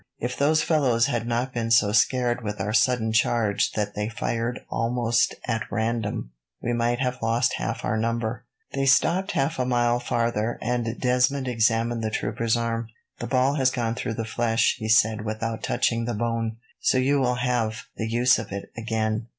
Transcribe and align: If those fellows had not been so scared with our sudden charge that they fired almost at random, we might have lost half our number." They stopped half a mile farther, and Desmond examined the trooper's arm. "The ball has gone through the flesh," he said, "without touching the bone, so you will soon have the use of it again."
If 0.17 0.35
those 0.35 0.63
fellows 0.63 1.05
had 1.05 1.27
not 1.27 1.53
been 1.53 1.69
so 1.69 1.91
scared 1.91 2.43
with 2.43 2.59
our 2.59 2.73
sudden 2.73 3.13
charge 3.13 3.73
that 3.73 3.93
they 3.93 4.09
fired 4.09 4.59
almost 4.71 5.35
at 5.45 5.69
random, 5.71 6.31
we 6.59 6.73
might 6.73 6.99
have 6.99 7.21
lost 7.21 7.53
half 7.57 7.85
our 7.85 7.97
number." 7.97 8.43
They 8.73 8.87
stopped 8.87 9.33
half 9.33 9.59
a 9.59 9.63
mile 9.67 9.99
farther, 9.99 10.57
and 10.59 10.99
Desmond 10.99 11.47
examined 11.47 12.01
the 12.03 12.09
trooper's 12.09 12.57
arm. 12.57 12.87
"The 13.19 13.27
ball 13.27 13.57
has 13.57 13.69
gone 13.69 13.93
through 13.93 14.15
the 14.15 14.25
flesh," 14.25 14.77
he 14.79 14.89
said, 14.89 15.23
"without 15.23 15.61
touching 15.61 16.05
the 16.05 16.15
bone, 16.15 16.57
so 16.79 16.97
you 16.97 17.19
will 17.19 17.35
soon 17.35 17.45
have 17.45 17.83
the 17.95 18.09
use 18.09 18.39
of 18.39 18.51
it 18.51 18.71
again." 18.75 19.27